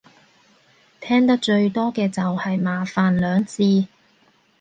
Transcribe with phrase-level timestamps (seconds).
[0.99, 3.85] 聽得最多嘅就係麻煩兩字